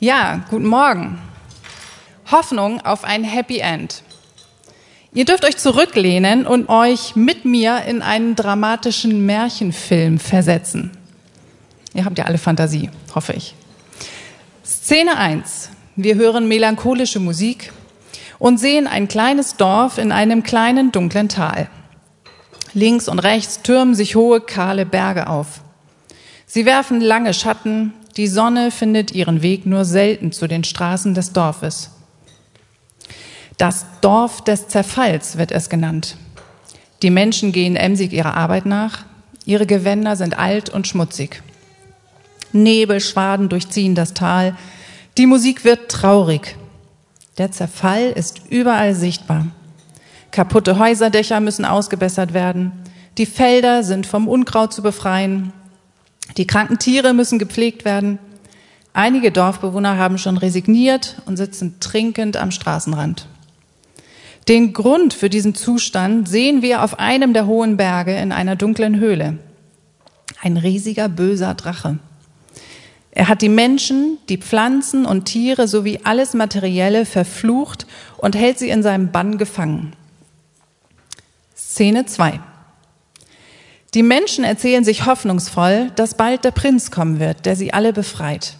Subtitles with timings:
[0.00, 1.18] Ja, guten Morgen.
[2.30, 4.04] Hoffnung auf ein Happy End.
[5.12, 10.92] Ihr dürft euch zurücklehnen und euch mit mir in einen dramatischen Märchenfilm versetzen.
[11.94, 13.56] Ihr habt ja alle Fantasie, hoffe ich.
[14.64, 15.70] Szene 1.
[15.96, 17.72] Wir hören melancholische Musik
[18.38, 21.68] und sehen ein kleines Dorf in einem kleinen dunklen Tal.
[22.72, 25.60] Links und rechts türmen sich hohe, kahle Berge auf.
[26.46, 31.32] Sie werfen lange Schatten, die Sonne findet ihren Weg nur selten zu den Straßen des
[31.32, 31.90] Dorfes.
[33.56, 36.16] Das Dorf des Zerfalls wird es genannt.
[37.02, 39.04] Die Menschen gehen emsig ihrer Arbeit nach,
[39.44, 41.42] ihre Gewänder sind alt und schmutzig.
[42.52, 44.56] Nebelschwaden durchziehen das Tal,
[45.16, 46.56] die Musik wird traurig.
[47.38, 49.46] Der Zerfall ist überall sichtbar.
[50.30, 52.72] Kaputte Häuserdächer müssen ausgebessert werden,
[53.16, 55.52] die Felder sind vom Unkraut zu befreien,
[56.36, 58.18] die kranken Tiere müssen gepflegt werden.
[58.92, 63.26] Einige Dorfbewohner haben schon resigniert und sitzen trinkend am Straßenrand.
[64.48, 68.98] Den Grund für diesen Zustand sehen wir auf einem der hohen Berge in einer dunklen
[68.98, 69.38] Höhle.
[70.40, 71.98] Ein riesiger böser Drache.
[73.10, 77.86] Er hat die Menschen, die Pflanzen und Tiere sowie alles Materielle verflucht
[78.16, 79.92] und hält sie in seinem Bann gefangen.
[81.56, 82.40] Szene 2.
[83.94, 88.54] Die Menschen erzählen sich hoffnungsvoll, dass bald der Prinz kommen wird, der sie alle befreit.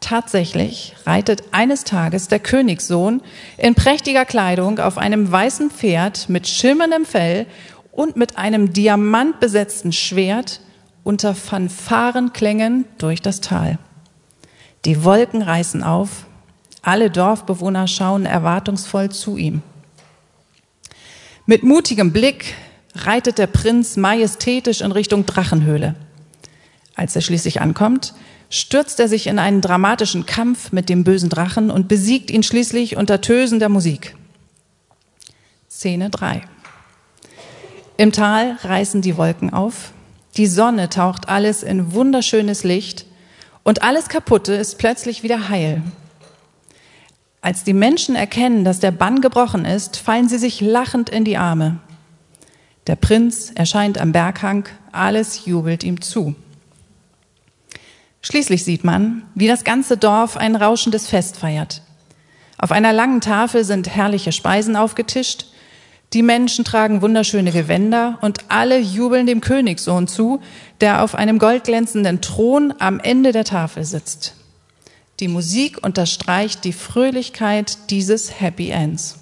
[0.00, 3.22] Tatsächlich reitet eines Tages der Königssohn
[3.58, 7.46] in prächtiger Kleidung auf einem weißen Pferd mit schimmerndem Fell
[7.92, 10.60] und mit einem diamantbesetzten Schwert
[11.02, 13.78] unter Fanfarenklängen durch das Tal.
[14.84, 16.26] Die Wolken reißen auf,
[16.82, 19.62] alle Dorfbewohner schauen erwartungsvoll zu ihm.
[21.46, 22.54] Mit mutigem Blick
[23.04, 25.94] reitet der Prinz majestätisch in Richtung Drachenhöhle.
[26.94, 28.14] Als er schließlich ankommt,
[28.48, 32.96] stürzt er sich in einen dramatischen Kampf mit dem bösen Drachen und besiegt ihn schließlich
[32.96, 34.16] unter Tösen der Musik.
[35.68, 36.42] Szene 3.
[37.98, 39.92] Im Tal reißen die Wolken auf,
[40.36, 43.06] die Sonne taucht alles in wunderschönes Licht
[43.62, 45.82] und alles Kaputte ist plötzlich wieder heil.
[47.40, 51.36] Als die Menschen erkennen, dass der Bann gebrochen ist, fallen sie sich lachend in die
[51.36, 51.78] Arme.
[52.86, 56.34] Der Prinz erscheint am Berghang, alles jubelt ihm zu.
[58.22, 61.82] Schließlich sieht man, wie das ganze Dorf ein rauschendes Fest feiert.
[62.58, 65.46] Auf einer langen Tafel sind herrliche Speisen aufgetischt,
[66.12, 70.40] die Menschen tragen wunderschöne Gewänder und alle jubeln dem Königssohn zu,
[70.80, 74.34] der auf einem goldglänzenden Thron am Ende der Tafel sitzt.
[75.18, 79.18] Die Musik unterstreicht die Fröhlichkeit dieses Happy Ends.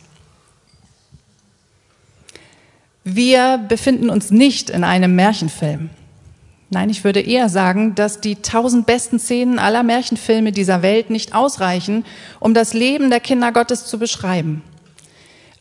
[3.05, 5.91] Wir befinden uns nicht in einem Märchenfilm.
[6.71, 11.35] Nein, ich würde eher sagen, dass die tausend besten Szenen aller Märchenfilme dieser Welt nicht
[11.35, 12.07] ausreichen,
[12.41, 14.63] um das Leben der Kinder Gottes zu beschreiben.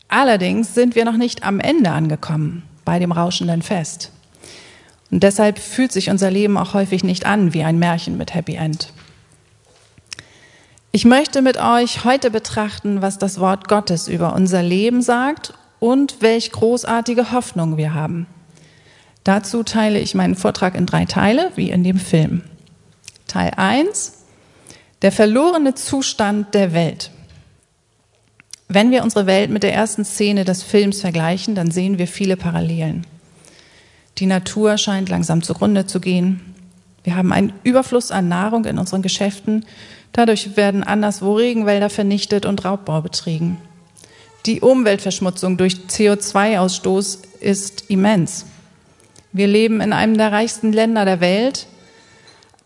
[0.08, 4.10] Allerdings sind wir noch nicht am Ende angekommen bei dem rauschenden Fest.
[5.10, 8.54] Und deshalb fühlt sich unser Leben auch häufig nicht an wie ein Märchen mit Happy
[8.54, 8.92] End.
[10.92, 15.52] Ich möchte mit euch heute betrachten, was das Wort Gottes über unser Leben sagt
[15.84, 18.26] und welch großartige Hoffnung wir haben.
[19.22, 22.40] Dazu teile ich meinen Vortrag in drei Teile, wie in dem Film.
[23.26, 24.24] Teil 1,
[25.02, 27.10] der verlorene Zustand der Welt.
[28.66, 32.38] Wenn wir unsere Welt mit der ersten Szene des Films vergleichen, dann sehen wir viele
[32.38, 33.06] Parallelen.
[34.16, 36.54] Die Natur scheint langsam zugrunde zu gehen.
[37.02, 39.66] Wir haben einen Überfluss an Nahrung in unseren Geschäften.
[40.12, 43.58] Dadurch werden anderswo Regenwälder vernichtet und Raubbau betrieben.
[44.46, 48.44] Die Umweltverschmutzung durch CO2-Ausstoß ist immens.
[49.32, 51.66] Wir leben in einem der reichsten Länder der Welt,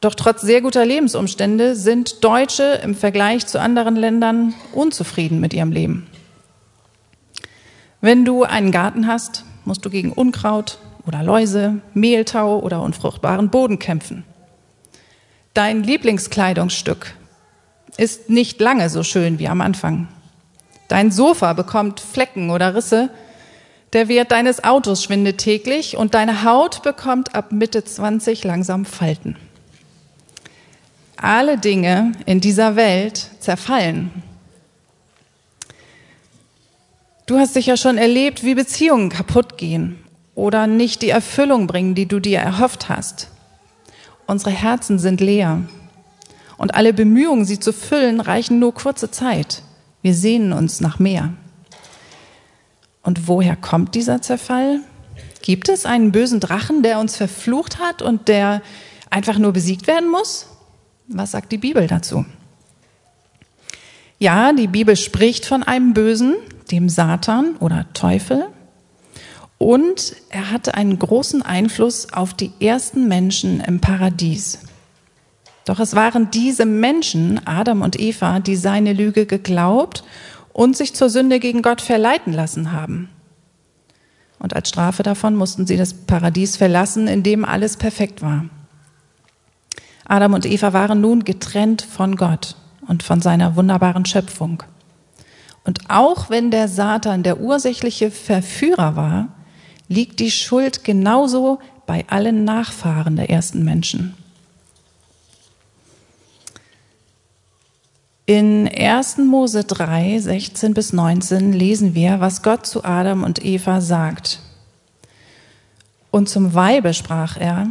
[0.00, 5.72] doch trotz sehr guter Lebensumstände sind Deutsche im Vergleich zu anderen Ländern unzufrieden mit ihrem
[5.72, 6.06] Leben.
[8.00, 13.78] Wenn du einen Garten hast, musst du gegen Unkraut oder Läuse, Mehltau oder unfruchtbaren Boden
[13.78, 14.24] kämpfen.
[15.54, 17.14] Dein Lieblingskleidungsstück
[17.96, 20.08] ist nicht lange so schön wie am Anfang.
[20.88, 23.10] Dein Sofa bekommt Flecken oder Risse.
[23.92, 29.36] Der Wert deines Autos schwindet täglich und deine Haut bekommt ab Mitte 20 langsam Falten.
[31.16, 34.10] Alle Dinge in dieser Welt zerfallen.
[37.26, 39.98] Du hast sicher schon erlebt, wie Beziehungen kaputt gehen
[40.34, 43.28] oder nicht die Erfüllung bringen, die du dir erhofft hast.
[44.26, 45.62] Unsere Herzen sind leer
[46.56, 49.62] und alle Bemühungen, sie zu füllen, reichen nur kurze Zeit.
[50.02, 51.32] Wir sehnen uns nach mehr.
[53.02, 54.80] Und woher kommt dieser Zerfall?
[55.42, 58.62] Gibt es einen bösen Drachen, der uns verflucht hat und der
[59.10, 60.46] einfach nur besiegt werden muss?
[61.08, 62.26] Was sagt die Bibel dazu?
[64.18, 66.34] Ja, die Bibel spricht von einem Bösen,
[66.70, 68.46] dem Satan oder Teufel.
[69.58, 74.58] Und er hatte einen großen Einfluss auf die ersten Menschen im Paradies.
[75.68, 80.02] Doch es waren diese Menschen, Adam und Eva, die seine Lüge geglaubt
[80.54, 83.10] und sich zur Sünde gegen Gott verleiten lassen haben.
[84.38, 88.46] Und als Strafe davon mussten sie das Paradies verlassen, in dem alles perfekt war.
[90.06, 92.56] Adam und Eva waren nun getrennt von Gott
[92.86, 94.62] und von seiner wunderbaren Schöpfung.
[95.64, 99.28] Und auch wenn der Satan der ursächliche Verführer war,
[99.86, 104.14] liegt die Schuld genauso bei allen Nachfahren der ersten Menschen.
[108.28, 109.16] In 1.
[109.16, 114.40] Mose 3, 16 bis 19 lesen wir, was Gott zu Adam und Eva sagt.
[116.10, 117.68] Und zum Weibe sprach er,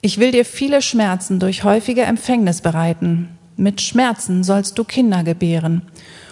[0.00, 3.28] ich will dir viele Schmerzen durch häufige Empfängnis bereiten.
[3.56, 5.82] Mit Schmerzen sollst du Kinder gebären.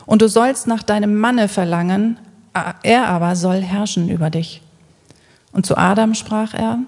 [0.04, 2.18] Und du sollst nach deinem Manne verlangen,
[2.82, 4.62] er aber soll herrschen über dich.
[5.52, 6.80] Und zu Adam sprach er,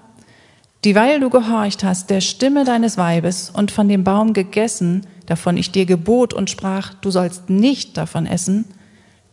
[0.83, 5.71] Dieweil du gehorcht hast der Stimme deines Weibes und von dem Baum gegessen, davon ich
[5.71, 8.65] dir gebot und sprach, du sollst nicht davon essen,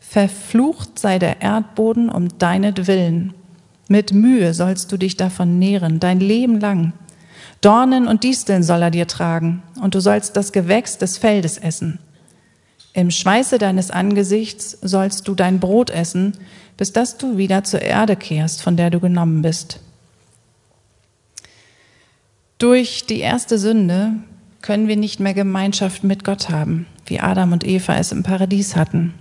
[0.01, 3.35] verflucht sei der Erdboden um deinetwillen.
[3.89, 6.93] Mit Mühe sollst du dich davon nähren, dein Leben lang.
[7.61, 11.99] Dornen und Disteln soll er dir tragen, und du sollst das Gewächs des Feldes essen.
[12.93, 16.33] Im Schweiße deines Angesichts sollst du dein Brot essen,
[16.77, 19.81] bis dass du wieder zur Erde kehrst, von der du genommen bist.
[22.59, 24.15] Durch die erste Sünde
[24.63, 28.77] können wir nicht mehr Gemeinschaft mit Gott haben, wie Adam und Eva es im Paradies
[28.77, 29.15] hatten.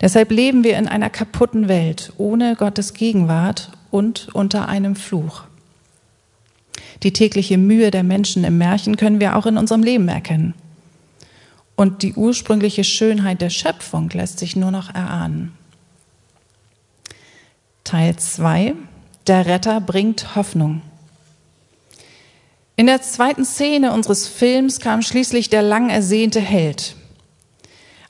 [0.00, 5.44] Deshalb leben wir in einer kaputten Welt, ohne Gottes Gegenwart und unter einem Fluch.
[7.02, 10.54] Die tägliche Mühe der Menschen im Märchen können wir auch in unserem Leben erkennen.
[11.76, 15.52] Und die ursprüngliche Schönheit der Schöpfung lässt sich nur noch erahnen.
[17.82, 18.74] Teil 2.
[19.26, 20.82] Der Retter bringt Hoffnung.
[22.76, 26.96] In der zweiten Szene unseres Films kam schließlich der lang ersehnte Held.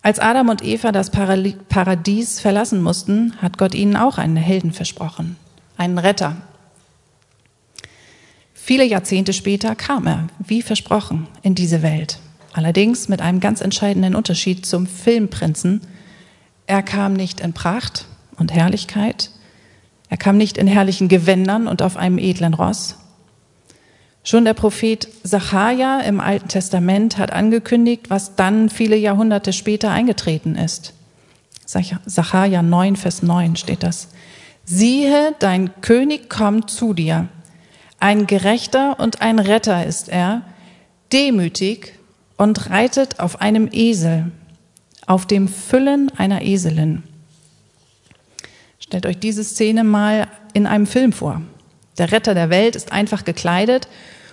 [0.00, 5.36] Als Adam und Eva das Paradies verlassen mussten, hat Gott ihnen auch einen Helden versprochen,
[5.76, 6.36] einen Retter.
[8.54, 12.18] Viele Jahrzehnte später kam er, wie versprochen, in diese Welt.
[12.54, 15.82] Allerdings mit einem ganz entscheidenden Unterschied zum Filmprinzen.
[16.66, 18.06] Er kam nicht in Pracht
[18.38, 19.30] und Herrlichkeit,
[20.08, 22.96] er kam nicht in herrlichen Gewändern und auf einem edlen Ross,
[24.26, 30.56] Schon der Prophet Sacharja im Alten Testament hat angekündigt, was dann viele Jahrhunderte später eingetreten
[30.56, 30.94] ist.
[31.66, 34.08] Sacharja 9, Vers 9 steht das.
[34.64, 37.28] Siehe, dein König kommt zu dir.
[38.00, 40.40] Ein Gerechter und ein Retter ist er,
[41.12, 41.92] demütig
[42.38, 44.32] und reitet auf einem Esel,
[45.06, 47.02] auf dem Füllen einer Eselin.
[48.78, 51.42] Stellt euch diese Szene mal in einem Film vor.
[51.98, 53.88] Der Retter der Welt ist einfach gekleidet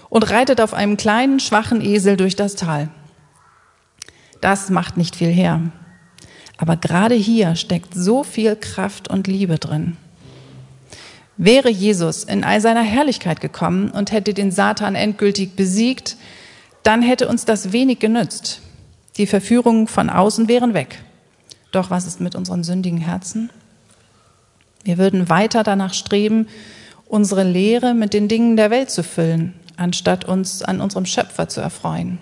[0.10, 2.90] und reitet auf einem kleinen, schwachen Esel durch das Tal.
[4.42, 5.62] Das macht nicht viel her.
[6.58, 9.98] Aber gerade hier steckt so viel Kraft und Liebe drin.
[11.38, 16.18] Wäre Jesus in all seiner Herrlichkeit gekommen und hätte den Satan endgültig besiegt,
[16.84, 18.62] dann hätte uns das wenig genützt.
[19.18, 21.04] Die Verführungen von außen wären weg.
[21.72, 23.50] Doch was ist mit unseren sündigen Herzen?
[24.84, 26.48] Wir würden weiter danach streben,
[27.12, 31.60] unsere Lehre mit den Dingen der Welt zu füllen, anstatt uns an unserem Schöpfer zu
[31.60, 32.20] erfreuen.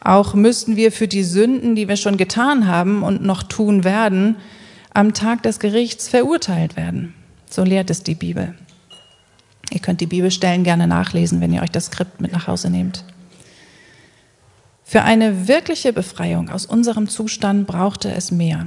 [0.00, 4.36] Auch müssten wir für die Sünden, die wir schon getan haben und noch tun werden,
[4.92, 7.14] am Tag des Gerichts verurteilt werden.
[7.50, 8.54] So lehrt es die Bibel.
[9.70, 13.04] Ihr könnt die Bibelstellen gerne nachlesen, wenn ihr euch das Skript mit nach Hause nehmt.
[14.84, 18.66] Für eine wirkliche Befreiung aus unserem Zustand brauchte es mehr.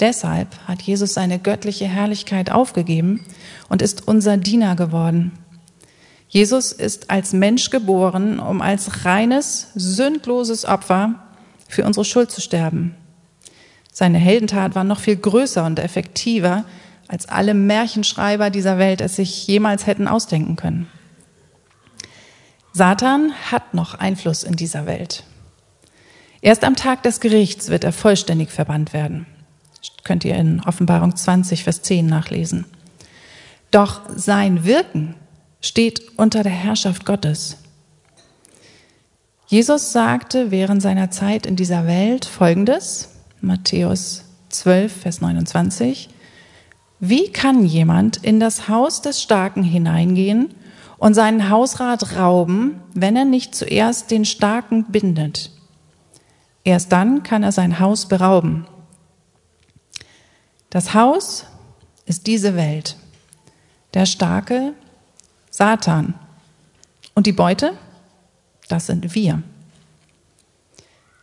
[0.00, 3.24] Deshalb hat Jesus seine göttliche Herrlichkeit aufgegeben
[3.68, 5.32] und ist unser Diener geworden.
[6.28, 11.14] Jesus ist als Mensch geboren, um als reines, sündloses Opfer
[11.68, 12.94] für unsere Schuld zu sterben.
[13.92, 16.64] Seine Heldentat war noch viel größer und effektiver,
[17.08, 20.86] als alle Märchenschreiber dieser Welt es sich jemals hätten ausdenken können.
[22.72, 25.24] Satan hat noch Einfluss in dieser Welt.
[26.42, 29.26] Erst am Tag des Gerichts wird er vollständig verbannt werden.
[30.04, 32.66] Könnt ihr in Offenbarung 20, Vers 10 nachlesen.
[33.70, 35.14] Doch sein Wirken
[35.60, 37.58] steht unter der Herrschaft Gottes.
[39.46, 46.08] Jesus sagte während seiner Zeit in dieser Welt Folgendes, Matthäus 12, Vers 29,
[47.00, 50.54] Wie kann jemand in das Haus des Starken hineingehen
[50.98, 55.50] und seinen Hausrat rauben, wenn er nicht zuerst den Starken bindet.
[56.64, 58.66] Erst dann kann er sein Haus berauben.
[60.70, 61.46] Das Haus
[62.04, 62.96] ist diese Welt.
[63.94, 64.74] Der Starke,
[65.50, 66.14] Satan.
[67.14, 67.72] Und die Beute,
[68.68, 69.42] das sind wir.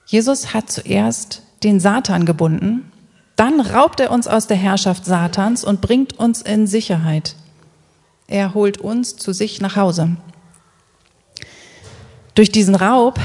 [0.08, 2.92] Jesus hat zuerst den Satan gebunden,
[3.36, 7.36] dann raubt er uns aus der Herrschaft Satans und bringt uns in Sicherheit.
[8.28, 10.16] Er holt uns zu sich nach Hause.
[12.34, 13.20] Durch diesen Raub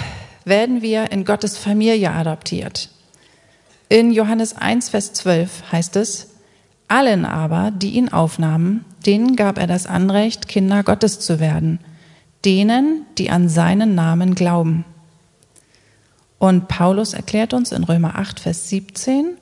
[0.45, 2.91] werden wir in Gottes Familie adoptiert.
[3.91, 6.29] In Johannes 1, Vers 12 heißt es,
[6.87, 11.81] allen aber, die ihn aufnahmen, denen gab er das Anrecht, Kinder Gottes zu werden,
[12.45, 14.85] denen, die an seinen Namen glauben.
[16.39, 19.37] Und Paulus erklärt uns in Römer 8, Vers 17,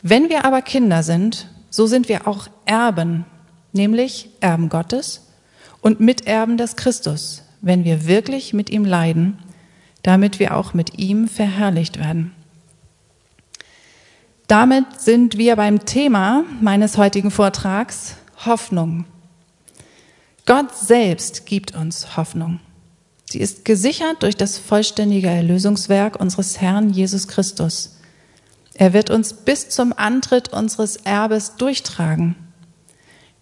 [0.00, 3.24] wenn wir aber Kinder sind, so sind wir auch Erben,
[3.72, 5.26] nämlich Erben Gottes
[5.80, 9.38] und Miterben des Christus, wenn wir wirklich mit ihm leiden,
[10.04, 12.32] damit wir auch mit ihm verherrlicht werden.
[14.48, 19.04] Damit sind wir beim Thema meines heutigen Vortrags Hoffnung.
[20.46, 22.60] Gott selbst gibt uns Hoffnung.
[23.30, 27.96] Sie ist gesichert durch das vollständige Erlösungswerk unseres Herrn Jesus Christus.
[28.74, 32.34] Er wird uns bis zum Antritt unseres Erbes durchtragen.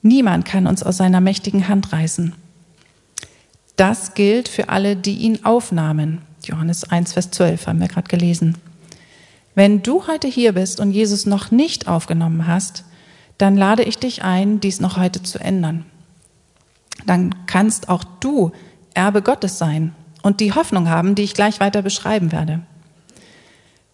[0.02, 2.34] Niemand kann uns aus seiner mächtigen Hand reißen.
[3.76, 6.22] Das gilt für alle, die ihn aufnahmen.
[6.44, 8.58] Johannes 1, Vers 12 haben wir gerade gelesen.
[9.60, 12.84] Wenn du heute hier bist und Jesus noch nicht aufgenommen hast,
[13.36, 15.84] dann lade ich dich ein, dies noch heute zu ändern.
[17.04, 18.52] Dann kannst auch du
[18.94, 22.62] Erbe Gottes sein und die Hoffnung haben, die ich gleich weiter beschreiben werde.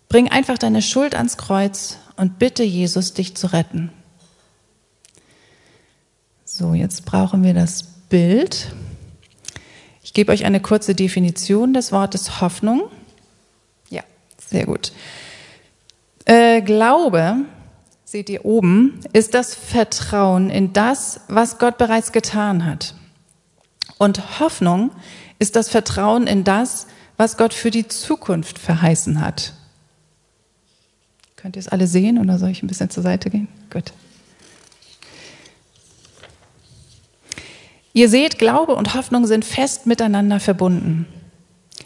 [0.08, 3.90] Bring einfach deine Schuld ans Kreuz und bitte Jesus, dich zu retten.
[6.44, 8.72] So, jetzt brauchen wir das Bild.
[10.04, 12.84] Ich gebe euch eine kurze Definition des Wortes Hoffnung.
[13.90, 14.04] Ja,
[14.38, 14.92] sehr gut.
[16.26, 17.36] Äh, Glaube,
[18.04, 22.94] seht ihr oben, ist das Vertrauen in das, was Gott bereits getan hat.
[23.96, 24.90] Und Hoffnung
[25.38, 29.54] ist das Vertrauen in das, was Gott für die Zukunft verheißen hat.
[31.36, 33.48] Könnt ihr es alle sehen oder soll ich ein bisschen zur Seite gehen?
[33.70, 33.92] Gut.
[37.92, 41.06] Ihr seht, Glaube und Hoffnung sind fest miteinander verbunden.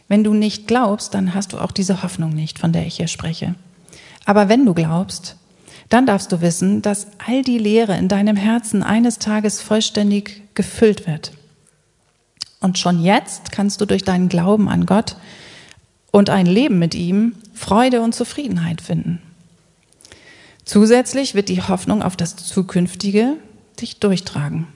[0.08, 3.06] Wenn du nicht glaubst, dann hast du auch diese Hoffnung nicht, von der ich hier
[3.06, 3.54] spreche.
[4.24, 5.36] Aber wenn du glaubst,
[5.88, 11.06] dann darfst du wissen, dass all die Lehre in deinem Herzen eines Tages vollständig gefüllt
[11.06, 11.32] wird.
[12.60, 15.16] Und schon jetzt kannst du durch deinen Glauben an Gott
[16.10, 19.20] und ein Leben mit ihm Freude und Zufriedenheit finden.
[20.64, 23.36] Zusätzlich wird die Hoffnung auf das Zukünftige
[23.80, 24.68] dich durchtragen.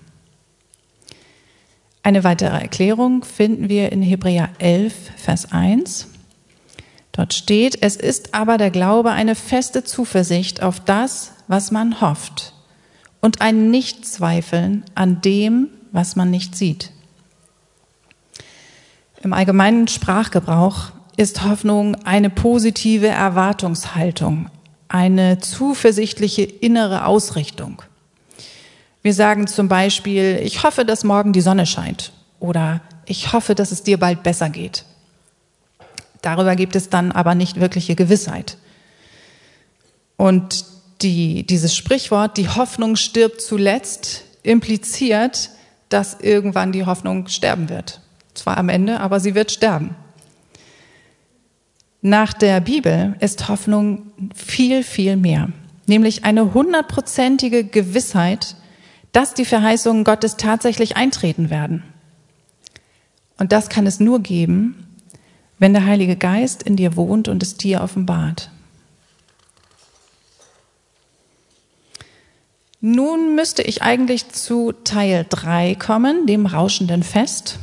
[2.03, 6.09] Eine weitere Erklärung finden wir in Hebräer 11, Vers 1.
[7.15, 12.53] Dort steht, es ist aber der Glaube eine feste Zuversicht auf das, was man hofft
[13.21, 16.91] und ein Nichtzweifeln an dem, was man nicht sieht.
[19.23, 24.51] Im allgemeinen Sprachgebrauch ist Hoffnung eine positive Erwartungshaltung,
[24.89, 27.81] eine zuversichtliche innere Ausrichtung.
[29.03, 33.71] Wir sagen zum Beispiel, ich hoffe, dass morgen die Sonne scheint oder ich hoffe, dass
[33.71, 34.85] es dir bald besser geht.
[36.25, 38.57] Darüber gibt es dann aber nicht wirkliche Gewissheit.
[40.17, 40.65] Und
[41.03, 45.51] die, dieses Sprichwort, die Hoffnung stirbt zuletzt, impliziert,
[45.91, 48.01] dass irgendwann die Hoffnung sterben wird.
[48.33, 49.97] Zwar am Ende, aber sie wird sterben.
[52.01, 55.51] Nach der Bibel ist Hoffnung viel, viel mehr,
[55.87, 58.57] nämlich eine hundertprozentige Gewissheit,
[59.13, 61.83] dass die Verheißungen Gottes tatsächlich eintreten werden.
[63.37, 64.84] Und das kann es nur geben,
[65.65, 68.51] wenn der Heilige Geist in dir wohnt und es dir offenbart.
[72.83, 77.59] Nun müsste ich eigentlich zu Teil 3 kommen, dem rauschenden Fest.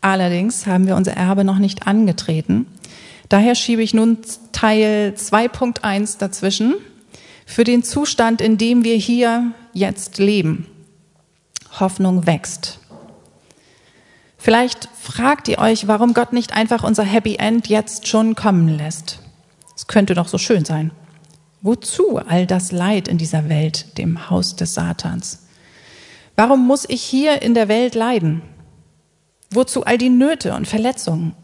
[0.00, 2.64] Allerdings haben wir unser Erbe noch nicht angetreten.
[3.28, 4.16] Daher schiebe ich nun
[4.52, 6.76] Teil 2.1 dazwischen
[7.44, 10.66] für den Zustand, in dem wir hier jetzt leben.
[11.78, 12.77] Hoffnung wächst.
[14.38, 19.18] Vielleicht fragt ihr euch, warum Gott nicht einfach unser Happy End jetzt schon kommen lässt.
[19.76, 20.92] Es könnte doch so schön sein.
[21.60, 25.46] Wozu all das Leid in dieser Welt, dem Haus des Satans?
[26.36, 28.42] Warum muss ich hier in der Welt leiden?
[29.50, 31.34] Wozu all die Nöte und Verletzungen?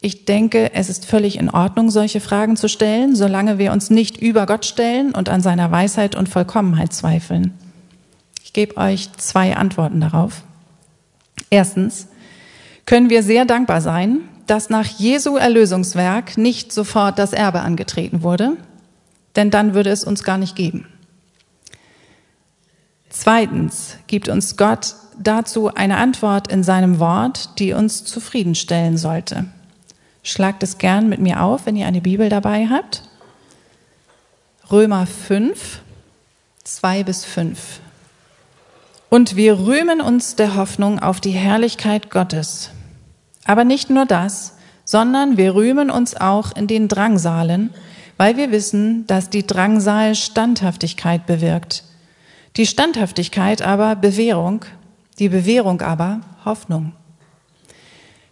[0.00, 4.18] Ich denke, es ist völlig in Ordnung, solche Fragen zu stellen, solange wir uns nicht
[4.18, 7.54] über Gott stellen und an seiner Weisheit und Vollkommenheit zweifeln.
[8.44, 10.42] Ich gebe euch zwei Antworten darauf.
[11.50, 12.08] Erstens
[12.86, 18.56] können wir sehr dankbar sein, dass nach Jesu Erlösungswerk nicht sofort das Erbe angetreten wurde,
[19.36, 20.86] denn dann würde es uns gar nicht geben.
[23.10, 29.46] Zweitens gibt uns Gott dazu eine Antwort in seinem Wort, die uns zufriedenstellen sollte.
[30.22, 33.02] Schlagt es gern mit mir auf, wenn ihr eine Bibel dabei habt.
[34.70, 35.80] Römer 5,
[36.64, 37.80] 2 bis 5.
[39.10, 42.70] Und wir rühmen uns der Hoffnung auf die Herrlichkeit Gottes.
[43.44, 47.70] Aber nicht nur das, sondern wir rühmen uns auch in den Drangsalen,
[48.18, 51.84] weil wir wissen, dass die Drangsal Standhaftigkeit bewirkt.
[52.56, 54.64] Die Standhaftigkeit aber Bewährung,
[55.18, 56.92] die Bewährung aber Hoffnung.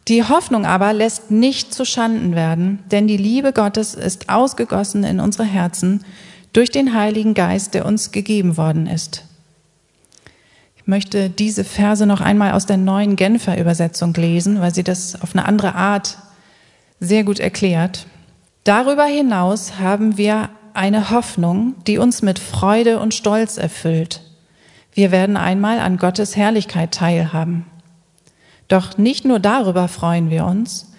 [0.08, 5.20] Die Hoffnung aber lässt nicht zu Schanden werden, denn die Liebe Gottes ist ausgegossen in
[5.20, 6.04] unsere Herzen
[6.52, 9.24] durch den Heiligen Geist, der uns gegeben worden ist.
[10.86, 15.34] Möchte diese Verse noch einmal aus der neuen Genfer Übersetzung lesen, weil sie das auf
[15.34, 16.16] eine andere Art
[17.00, 18.06] sehr gut erklärt.
[18.64, 24.22] Darüber hinaus haben wir eine Hoffnung, die uns mit Freude und Stolz erfüllt.
[24.92, 27.66] Wir werden einmal an Gottes Herrlichkeit teilhaben.
[28.68, 30.92] Doch nicht nur darüber freuen wir uns,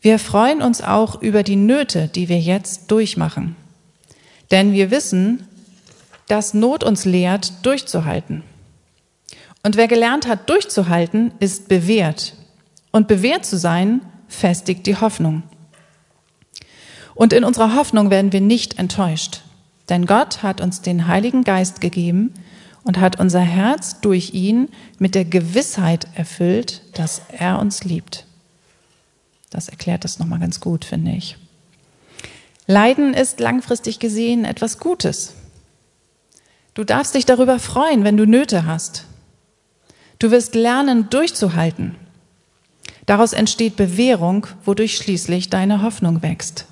[0.00, 3.56] wir freuen uns auch über die Nöte, die wir jetzt durchmachen.
[4.50, 5.48] Denn wir wissen,
[6.28, 8.42] dass Not uns lehrt, durchzuhalten.
[9.64, 12.34] Und wer gelernt hat, durchzuhalten, ist bewährt.
[12.92, 15.42] Und bewährt zu sein, festigt die Hoffnung.
[17.14, 19.40] Und in unserer Hoffnung werden wir nicht enttäuscht.
[19.88, 22.34] Denn Gott hat uns den Heiligen Geist gegeben
[22.84, 24.68] und hat unser Herz durch ihn
[24.98, 28.26] mit der Gewissheit erfüllt, dass er uns liebt.
[29.48, 31.38] Das erklärt das nochmal ganz gut, finde ich.
[32.66, 35.32] Leiden ist langfristig gesehen etwas Gutes.
[36.74, 39.06] Du darfst dich darüber freuen, wenn du Nöte hast.
[40.24, 41.96] Du wirst lernen, durchzuhalten.
[43.04, 46.64] Daraus entsteht Bewährung, wodurch schließlich deine Hoffnung wächst.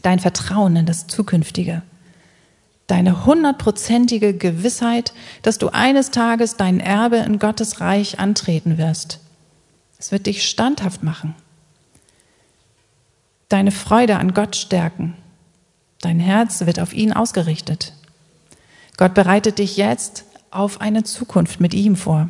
[0.00, 1.82] Dein Vertrauen in das Zukünftige.
[2.86, 9.20] Deine hundertprozentige Gewissheit, dass du eines Tages dein Erbe in Gottes Reich antreten wirst.
[9.98, 11.34] Es wird dich standhaft machen
[13.50, 15.14] deine Freude an Gott stärken.
[16.00, 17.92] Dein Herz wird auf ihn ausgerichtet.
[18.96, 22.28] Gott bereitet dich jetzt auf eine Zukunft mit ihm vor.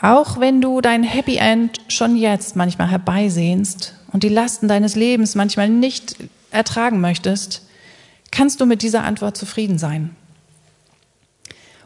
[0.00, 5.36] Auch wenn du dein Happy End schon jetzt manchmal herbeisehnst und die Lasten deines Lebens
[5.36, 6.16] manchmal nicht
[6.50, 7.62] ertragen möchtest,
[8.32, 10.16] kannst du mit dieser Antwort zufrieden sein.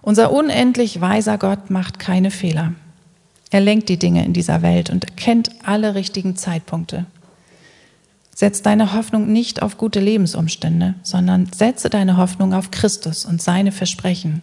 [0.01, 2.73] Unser unendlich weiser Gott macht keine Fehler.
[3.51, 7.07] Er lenkt die Dinge in dieser Welt und kennt alle richtigen Zeitpunkte.
[8.38, 13.72] Setz deine Hoffnung nicht auf gute Lebensumstände, sondern setze deine Hoffnung auf Christus und seine
[13.72, 14.42] Versprechen.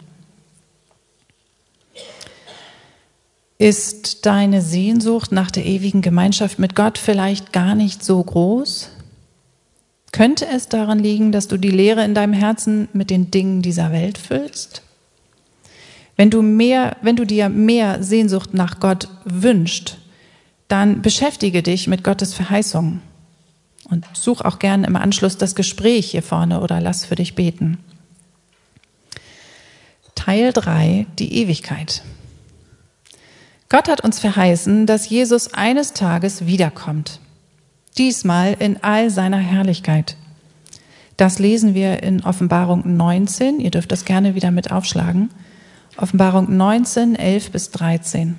[3.56, 8.90] Ist deine Sehnsucht nach der ewigen Gemeinschaft mit Gott vielleicht gar nicht so groß?
[10.10, 13.92] Könnte es daran liegen, dass du die Leere in deinem Herzen mit den Dingen dieser
[13.92, 14.82] Welt füllst?
[16.16, 19.98] Wenn du mehr, wenn du dir mehr Sehnsucht nach Gott wünschst,
[20.66, 23.13] dann beschäftige dich mit Gottes Verheißungen.
[23.90, 27.78] Und such auch gern im Anschluss das Gespräch hier vorne oder lass für dich beten.
[30.14, 32.02] Teil 3, die Ewigkeit.
[33.68, 37.20] Gott hat uns verheißen, dass Jesus eines Tages wiederkommt.
[37.98, 40.16] Diesmal in all seiner Herrlichkeit.
[41.16, 43.60] Das lesen wir in Offenbarung 19.
[43.60, 45.30] Ihr dürft das gerne wieder mit aufschlagen.
[45.96, 48.38] Offenbarung 19, 11 bis 13.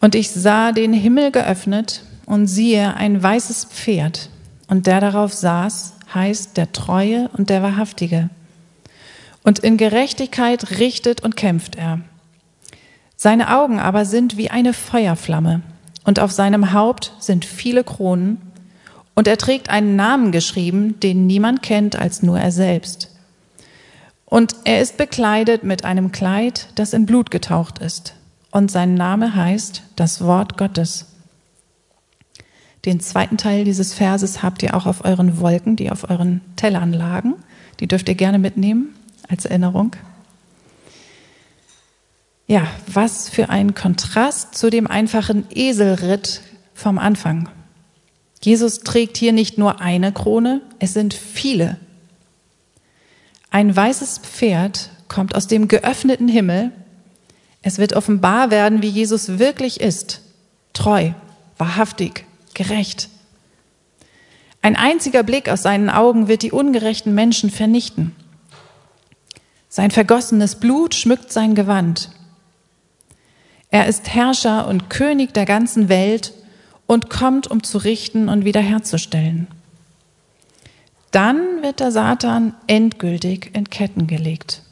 [0.00, 4.30] Und ich sah den Himmel geöffnet und siehe ein weißes Pferd,
[4.68, 8.30] und der darauf saß, heißt der Treue und der Wahrhaftige.
[9.42, 12.02] Und in Gerechtigkeit richtet und kämpft er.
[13.16, 15.62] Seine Augen aber sind wie eine Feuerflamme,
[16.04, 18.40] und auf seinem Haupt sind viele Kronen,
[19.16, 23.10] und er trägt einen Namen geschrieben, den niemand kennt als nur er selbst.
[24.24, 28.14] Und er ist bekleidet mit einem Kleid, das in Blut getaucht ist,
[28.52, 31.09] und sein Name heißt das Wort Gottes.
[32.84, 36.92] Den zweiten Teil dieses Verses habt ihr auch auf euren Wolken, die auf euren Tellern
[36.92, 37.34] lagen.
[37.78, 38.94] Die dürft ihr gerne mitnehmen
[39.28, 39.96] als Erinnerung.
[42.46, 46.42] Ja, was für ein Kontrast zu dem einfachen Eselritt
[46.74, 47.48] vom Anfang.
[48.42, 51.78] Jesus trägt hier nicht nur eine Krone, es sind viele.
[53.50, 56.72] Ein weißes Pferd kommt aus dem geöffneten Himmel.
[57.62, 60.22] Es wird offenbar werden, wie Jesus wirklich ist.
[60.72, 61.10] Treu,
[61.58, 62.24] wahrhaftig,
[62.60, 63.08] gerecht.
[64.60, 68.14] Ein einziger Blick aus seinen Augen wird die ungerechten Menschen vernichten.
[69.70, 72.10] Sein vergossenes Blut schmückt sein Gewand.
[73.70, 76.34] Er ist Herrscher und König der ganzen Welt
[76.86, 79.46] und kommt, um zu richten und wiederherzustellen.
[81.12, 84.62] Dann wird der Satan endgültig in Ketten gelegt.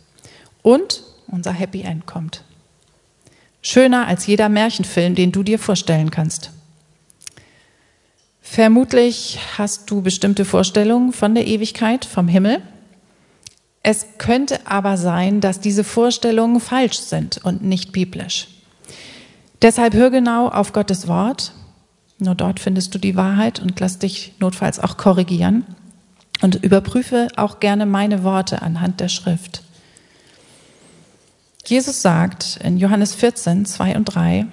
[0.61, 2.42] Und unser Happy End kommt.
[3.62, 6.51] Schöner als jeder Märchenfilm, den du dir vorstellen kannst.
[8.50, 12.62] Vermutlich hast du bestimmte Vorstellungen von der Ewigkeit, vom Himmel.
[13.82, 18.48] Es könnte aber sein, dass diese Vorstellungen falsch sind und nicht biblisch.
[19.61, 21.52] Deshalb hör genau auf Gottes Wort.
[22.18, 25.64] Nur dort findest du die Wahrheit und lass dich notfalls auch korrigieren.
[26.40, 29.62] Und überprüfe auch gerne meine Worte anhand der Schrift.
[31.66, 34.46] Jesus sagt in Johannes 14, 2 und 3,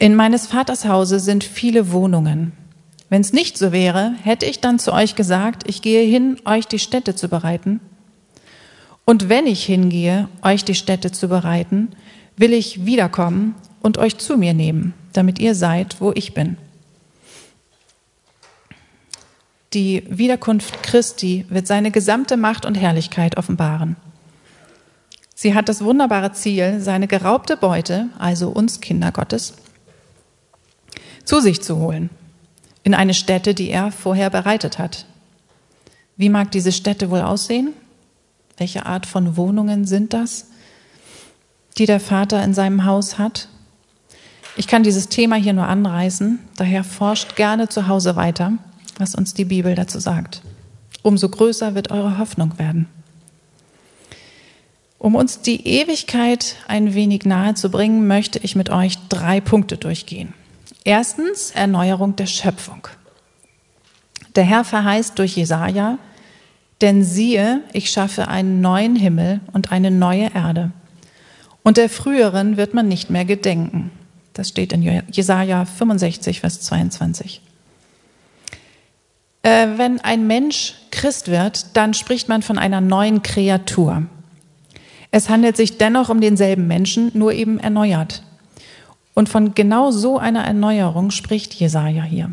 [0.00, 2.52] in meines Vaters Hause sind viele Wohnungen.
[3.14, 6.66] Wenn es nicht so wäre, hätte ich dann zu euch gesagt, ich gehe hin, euch
[6.66, 7.78] die Städte zu bereiten.
[9.04, 11.92] Und wenn ich hingehe, euch die Städte zu bereiten,
[12.36, 16.56] will ich wiederkommen und euch zu mir nehmen, damit ihr seid, wo ich bin.
[19.74, 23.94] Die Wiederkunft Christi wird seine gesamte Macht und Herrlichkeit offenbaren.
[25.36, 29.54] Sie hat das wunderbare Ziel, seine geraubte Beute, also uns Kinder Gottes,
[31.24, 32.10] zu sich zu holen,
[32.84, 35.06] in eine Stätte, die er vorher bereitet hat.
[36.16, 37.72] Wie mag diese Stätte wohl aussehen?
[38.56, 40.50] Welche Art von Wohnungen sind das,
[41.76, 43.48] die der Vater in seinem Haus hat?
[44.56, 48.52] Ich kann dieses Thema hier nur anreißen, daher forscht gerne zu Hause weiter,
[48.98, 50.42] was uns die Bibel dazu sagt.
[51.02, 52.86] Umso größer wird eure Hoffnung werden.
[54.98, 59.76] Um uns die Ewigkeit ein wenig nahe zu bringen, möchte ich mit euch drei Punkte
[59.76, 60.32] durchgehen.
[60.84, 62.86] Erstens Erneuerung der Schöpfung.
[64.36, 65.98] Der Herr verheißt durch Jesaja,
[66.82, 70.72] denn siehe, ich schaffe einen neuen Himmel und eine neue Erde.
[71.62, 73.90] Und der früheren wird man nicht mehr gedenken.
[74.34, 77.40] Das steht in Jesaja 65, Vers 22.
[79.42, 84.02] Äh, wenn ein Mensch Christ wird, dann spricht man von einer neuen Kreatur.
[85.10, 88.22] Es handelt sich dennoch um denselben Menschen, nur eben erneuert.
[89.14, 92.32] Und von genau so einer Erneuerung spricht Jesaja hier.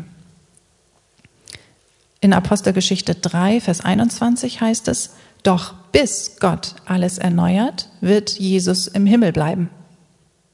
[2.20, 9.06] In Apostelgeschichte 3, Vers 21 heißt es, doch bis Gott alles erneuert, wird Jesus im
[9.06, 9.70] Himmel bleiben.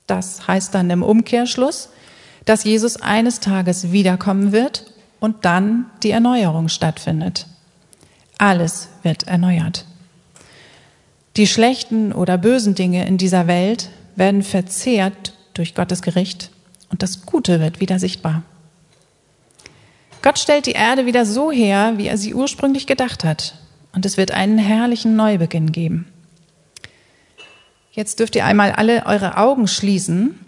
[0.07, 1.91] Das heißt dann im Umkehrschluss,
[2.47, 4.87] dass Jesus eines Tages wiederkommen wird
[5.21, 7.47] und dann die Erneuerung stattfindet.
[8.39, 9.85] Alles wird erneuert.
[11.37, 16.51] Die schlechten oder bösen Dinge in dieser Welt werden verzehrt durch Gottes Gericht
[16.91, 18.43] und das Gute wird wieder sichtbar.
[20.23, 23.55] Gott stellt die Erde wieder so her, wie er sie ursprünglich gedacht hat.
[23.93, 26.07] Und es wird einen herrlichen Neubeginn geben.
[27.93, 30.39] Jetzt dürft ihr einmal alle eure Augen schließen,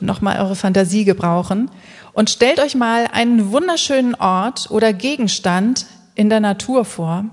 [0.00, 1.70] nochmal eure Fantasie gebrauchen
[2.12, 7.24] und stellt euch mal einen wunderschönen Ort oder Gegenstand in der Natur vor,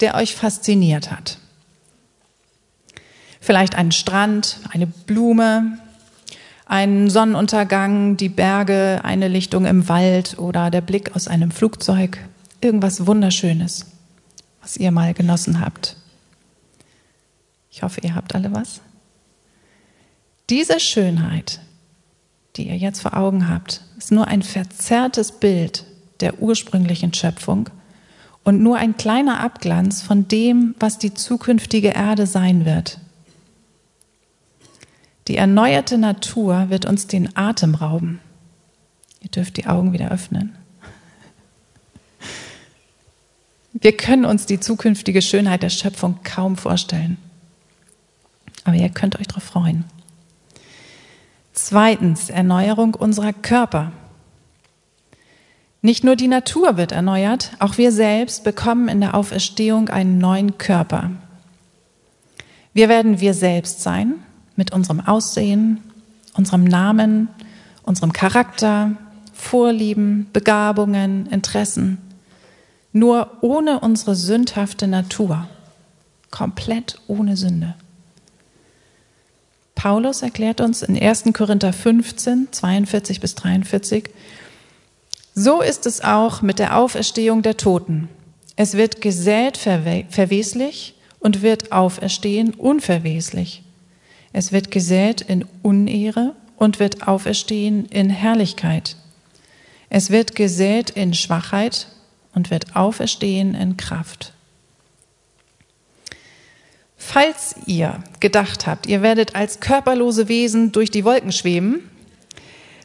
[0.00, 1.38] der euch fasziniert hat.
[3.40, 5.78] Vielleicht einen Strand, eine Blume,
[6.74, 12.18] einen Sonnenuntergang, die Berge, eine Lichtung im Wald oder der Blick aus einem Flugzeug.
[12.60, 13.86] Irgendwas Wunderschönes,
[14.60, 15.96] was ihr mal genossen habt.
[17.70, 18.80] Ich hoffe, ihr habt alle was.
[20.50, 21.60] Diese Schönheit,
[22.56, 25.84] die ihr jetzt vor Augen habt, ist nur ein verzerrtes Bild
[26.18, 27.70] der ursprünglichen Schöpfung
[28.42, 32.98] und nur ein kleiner Abglanz von dem, was die zukünftige Erde sein wird.
[35.28, 38.20] Die erneuerte Natur wird uns den Atem rauben.
[39.20, 40.54] Ihr dürft die Augen wieder öffnen.
[43.72, 47.16] Wir können uns die zukünftige Schönheit der Schöpfung kaum vorstellen.
[48.64, 49.84] Aber ihr könnt euch darauf freuen.
[51.52, 53.92] Zweitens, Erneuerung unserer Körper.
[55.82, 60.56] Nicht nur die Natur wird erneuert, auch wir selbst bekommen in der Auferstehung einen neuen
[60.58, 61.10] Körper.
[62.72, 64.14] Wir werden wir selbst sein,
[64.56, 65.80] mit unserem Aussehen,
[66.36, 67.28] unserem Namen,
[67.82, 68.92] unserem Charakter,
[69.32, 71.98] Vorlieben, Begabungen, Interessen,
[72.92, 75.48] nur ohne unsere sündhafte Natur,
[76.30, 77.74] komplett ohne Sünde.
[79.74, 81.24] Paulus erklärt uns in 1.
[81.34, 84.08] Korinther 15, 42 bis 43,
[85.34, 88.08] so ist es auch mit der Auferstehung der Toten.
[88.54, 93.63] Es wird gesät verweslich und wird auferstehen unverweslich.
[94.34, 98.96] Es wird gesät in Unehre und wird auferstehen in Herrlichkeit.
[99.90, 101.86] Es wird gesät in Schwachheit
[102.34, 104.32] und wird auferstehen in Kraft.
[106.96, 111.88] Falls ihr gedacht habt, ihr werdet als körperlose Wesen durch die Wolken schweben,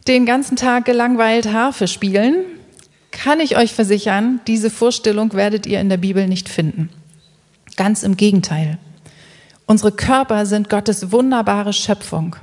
[0.07, 2.45] den ganzen Tag gelangweilt Harfe spielen,
[3.09, 6.89] kann ich euch versichern, diese Vorstellung werdet ihr in der Bibel nicht finden.
[7.75, 8.77] Ganz im Gegenteil.
[9.69, 12.35] Unsere Körper sind Gottes wunderbare Schöpfung.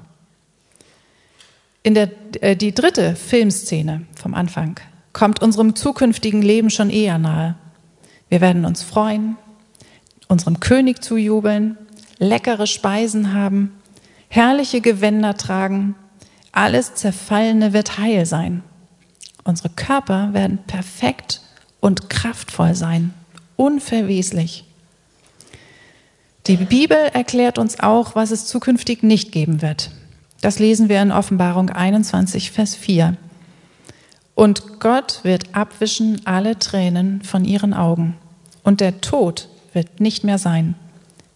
[1.83, 2.09] In der,
[2.41, 4.79] äh, die dritte Filmszene vom Anfang
[5.12, 7.57] kommt unserem zukünftigen Leben schon eher nahe.
[8.29, 9.37] Wir werden uns freuen,
[10.29, 11.77] unserem König zujubeln,
[12.19, 13.73] leckere Speisen haben,
[14.29, 15.97] herrliche Gewänder tragen,
[16.53, 18.62] alles Zerfallene wird heil sein.
[19.43, 21.41] Unsere Körper werden perfekt
[21.81, 23.12] und kraftvoll sein,
[23.57, 24.65] unverweslich.
[26.46, 29.90] Die Bibel erklärt uns auch, was es zukünftig nicht geben wird.
[30.40, 33.16] Das lesen wir in Offenbarung 21, Vers 4.
[34.37, 38.16] Und Gott wird abwischen alle Tränen von ihren Augen.
[38.62, 40.76] Und der Tod wird nicht mehr sein.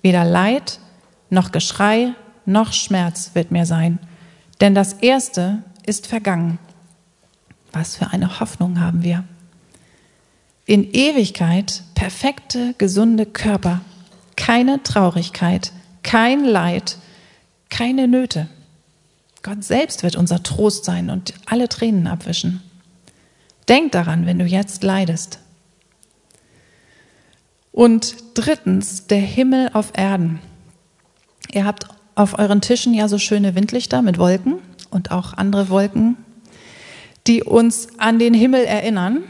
[0.00, 0.78] Weder Leid,
[1.28, 2.14] noch Geschrei,
[2.46, 3.98] noch Schmerz wird mehr sein.
[4.60, 6.60] Denn das Erste ist vergangen.
[7.72, 9.24] Was für eine Hoffnung haben wir.
[10.66, 13.80] In Ewigkeit perfekte, gesunde Körper,
[14.40, 15.70] keine Traurigkeit,
[16.02, 16.96] kein Leid,
[17.68, 18.48] keine Nöte.
[19.42, 22.62] Gott selbst wird unser Trost sein und alle Tränen abwischen.
[23.68, 25.40] Denk daran, wenn du jetzt leidest.
[27.70, 30.40] Und drittens, der Himmel auf Erden.
[31.52, 34.54] Ihr habt auf euren Tischen ja so schöne Windlichter mit Wolken
[34.90, 36.16] und auch andere Wolken,
[37.26, 39.22] die uns an den Himmel erinnern.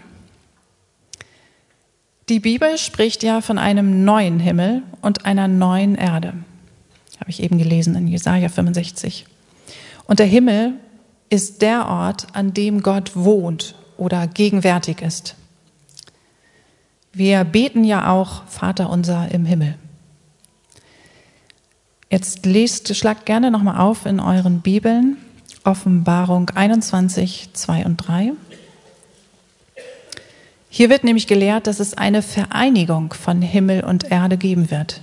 [2.31, 6.35] Die Bibel spricht ja von einem neuen Himmel und einer neuen Erde.
[7.19, 9.27] Habe ich eben gelesen in Jesaja 65.
[10.07, 10.75] Und der Himmel
[11.29, 15.35] ist der Ort, an dem Gott wohnt oder gegenwärtig ist.
[17.13, 19.75] Wir beten ja auch Vater unser im Himmel.
[22.11, 25.17] Jetzt lest, schlagt gerne nochmal auf in euren Bibeln
[25.65, 28.33] Offenbarung 21, 2 und 3.
[30.73, 35.01] Hier wird nämlich gelehrt, dass es eine Vereinigung von Himmel und Erde geben wird.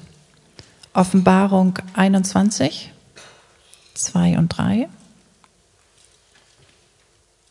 [0.94, 2.94] Offenbarung 21,
[3.94, 4.88] 2 und 3.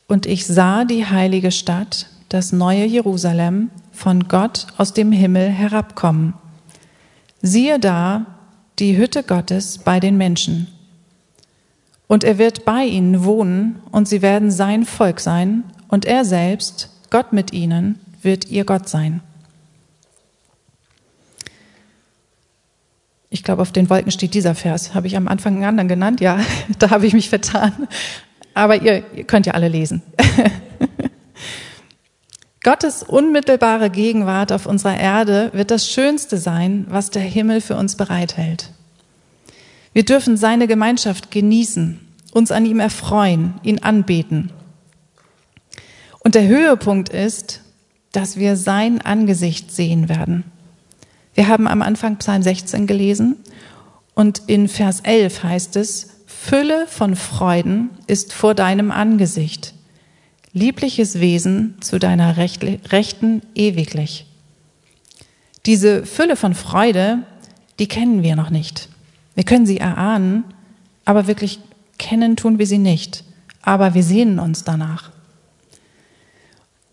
[0.08, 6.32] Und ich sah die heilige Stadt, das neue Jerusalem, von Gott aus dem Himmel herabkommen.
[7.42, 8.24] Siehe da
[8.78, 10.68] die Hütte Gottes bei den Menschen.
[12.06, 16.90] Und er wird bei ihnen wohnen, und sie werden sein Volk sein, und er selbst,
[17.10, 19.22] Gott mit ihnen, wird ihr Gott sein.
[23.30, 24.94] Ich glaube, auf den Wolken steht dieser Vers.
[24.94, 26.20] Habe ich am Anfang einen anderen genannt?
[26.20, 26.38] Ja,
[26.78, 27.88] da habe ich mich vertan.
[28.52, 30.02] Aber ihr, ihr könnt ja alle lesen.
[32.62, 37.96] Gottes unmittelbare Gegenwart auf unserer Erde wird das Schönste sein, was der Himmel für uns
[37.96, 38.70] bereithält.
[39.92, 42.00] Wir dürfen seine Gemeinschaft genießen,
[42.32, 44.50] uns an ihm erfreuen, ihn anbeten.
[46.18, 47.60] Und der Höhepunkt ist,
[48.16, 50.44] dass wir sein Angesicht sehen werden.
[51.34, 53.36] Wir haben am Anfang Psalm 16 gelesen
[54.14, 59.74] und in Vers 11 heißt es, Fülle von Freuden ist vor deinem Angesicht
[60.54, 64.24] liebliches Wesen zu deiner Rechten ewiglich.
[65.66, 67.18] Diese Fülle von Freude,
[67.78, 68.88] die kennen wir noch nicht.
[69.34, 70.44] Wir können sie erahnen,
[71.04, 71.60] aber wirklich
[71.98, 73.24] kennen tun wir sie nicht.
[73.60, 75.10] Aber wir sehnen uns danach.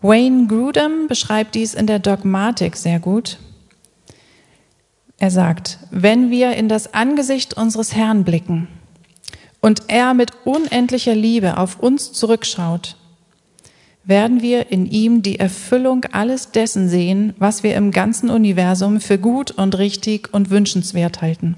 [0.04, 3.38] Wayne Grudem beschreibt dies in der Dogmatik sehr gut.
[5.16, 8.68] Er sagt, wenn wir in das Angesicht unseres Herrn blicken
[9.62, 12.96] und er mit unendlicher Liebe auf uns zurückschaut,
[14.04, 19.16] werden wir in ihm die Erfüllung alles dessen sehen, was wir im ganzen Universum für
[19.16, 21.56] gut und richtig und wünschenswert halten.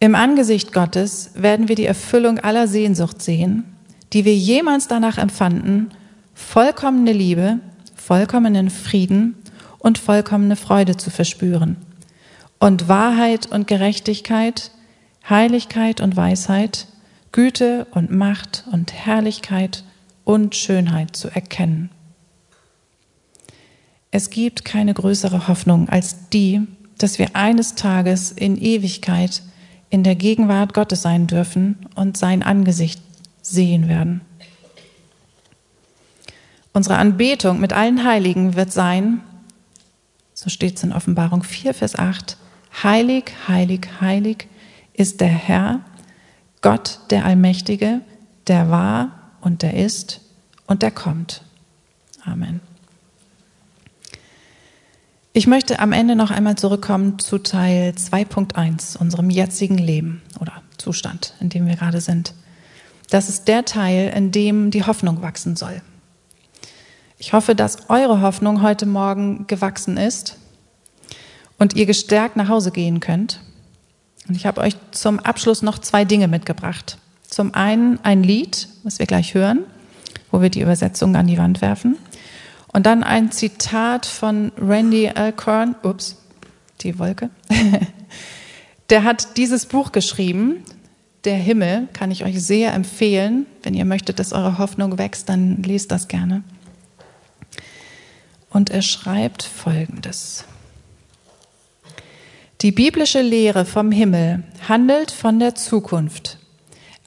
[0.00, 3.76] Im Angesicht Gottes werden wir die Erfüllung aller Sehnsucht sehen,
[4.12, 5.92] die wir jemals danach empfanden,
[6.44, 7.58] vollkommene Liebe,
[7.96, 9.34] vollkommenen Frieden
[9.78, 11.76] und vollkommene Freude zu verspüren.
[12.60, 14.70] Und Wahrheit und Gerechtigkeit,
[15.28, 16.86] Heiligkeit und Weisheit,
[17.32, 19.84] Güte und Macht und Herrlichkeit
[20.22, 21.90] und Schönheit zu erkennen.
[24.12, 26.60] Es gibt keine größere Hoffnung als die,
[26.98, 29.42] dass wir eines Tages in Ewigkeit
[29.90, 33.00] in der Gegenwart Gottes sein dürfen und sein Angesicht
[33.42, 34.20] sehen werden.
[36.74, 39.20] Unsere Anbetung mit allen Heiligen wird sein,
[40.34, 42.36] so steht es in Offenbarung 4, Vers 8,
[42.82, 44.48] Heilig, heilig, heilig
[44.92, 45.80] ist der Herr,
[46.60, 48.00] Gott der Allmächtige,
[48.48, 50.20] der war und der ist
[50.66, 51.42] und der kommt.
[52.24, 52.60] Amen.
[55.32, 61.34] Ich möchte am Ende noch einmal zurückkommen zu Teil 2.1, unserem jetzigen Leben oder Zustand,
[61.38, 62.34] in dem wir gerade sind.
[63.10, 65.80] Das ist der Teil, in dem die Hoffnung wachsen soll.
[67.24, 70.36] Ich hoffe, dass eure Hoffnung heute Morgen gewachsen ist
[71.58, 73.40] und ihr gestärkt nach Hause gehen könnt.
[74.28, 76.98] Und ich habe euch zum Abschluss noch zwei Dinge mitgebracht.
[77.26, 79.60] Zum einen ein Lied, was wir gleich hören,
[80.30, 81.96] wo wir die Übersetzung an die Wand werfen.
[82.74, 86.18] Und dann ein Zitat von Randy Alcorn, ups,
[86.82, 87.30] die Wolke.
[88.90, 90.62] Der hat dieses Buch geschrieben,
[91.24, 93.46] Der Himmel, kann ich euch sehr empfehlen.
[93.62, 96.42] Wenn ihr möchtet, dass eure Hoffnung wächst, dann lest das gerne.
[98.54, 100.44] Und er schreibt Folgendes.
[102.60, 106.38] Die biblische Lehre vom Himmel handelt von der Zukunft,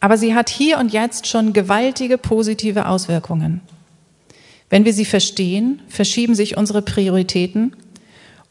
[0.01, 3.62] aber sie hat hier und jetzt schon gewaltige positive Auswirkungen.
[4.69, 7.73] Wenn wir sie verstehen, verschieben sich unsere Prioritäten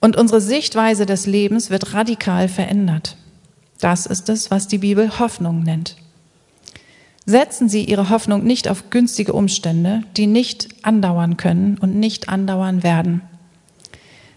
[0.00, 3.18] und unsere Sichtweise des Lebens wird radikal verändert.
[3.78, 5.96] Das ist es, was die Bibel Hoffnung nennt.
[7.26, 12.82] Setzen Sie Ihre Hoffnung nicht auf günstige Umstände, die nicht andauern können und nicht andauern
[12.82, 13.20] werden.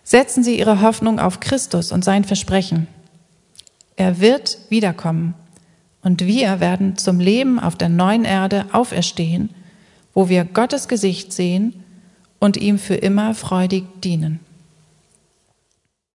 [0.04, 2.88] Setzen Sie Ihre Hoffnung auf Christus und sein Versprechen.
[3.96, 5.36] Er wird wiederkommen
[6.02, 9.50] und wir werden zum Leben auf der neuen Erde auferstehen
[10.14, 11.84] wo wir Gottes Gesicht sehen
[12.40, 14.40] und ihm für immer freudig dienen.